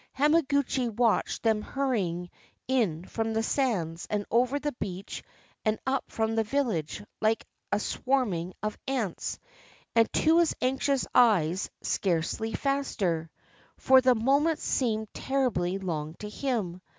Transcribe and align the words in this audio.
Hamaguchi 0.17 0.89
watched 0.89 1.43
them 1.43 1.63
hurr}^ 1.63 1.95
ing 1.99 2.31
in 2.67 3.05
from 3.05 3.33
the 3.33 3.43
sands 3.43 4.07
and 4.09 4.25
over 4.31 4.57
the 4.59 4.71
beach 4.79 5.21
and 5.63 5.77
up 5.85 6.09
from 6.09 6.33
the 6.33 6.43
village, 6.43 7.03
like 7.21 7.45
a 7.71 7.79
swarming 7.79 8.55
of 8.63 8.79
ants, 8.87 9.37
and, 9.95 10.11
to 10.13 10.39
his 10.39 10.55
anxious 10.59 11.03
347 11.13 11.13
JAPAN 11.13 11.49
eyes, 11.51 11.69
scarcely 11.87 12.53
faster; 12.55 13.29
for 13.77 14.01
the 14.01 14.15
moments 14.15 14.63
seemed 14.63 15.07
terribly 15.13 15.77
long 15.77 16.15
to 16.15 16.27
him. 16.29 16.81